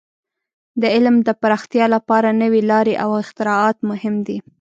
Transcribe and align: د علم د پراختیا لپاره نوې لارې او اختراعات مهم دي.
د 0.81 0.83
علم 0.95 1.15
د 1.27 1.29
پراختیا 1.41 1.85
لپاره 1.95 2.37
نوې 2.41 2.61
لارې 2.71 2.93
او 3.03 3.09
اختراعات 3.23 3.77
مهم 3.89 4.15
دي. 4.27 4.37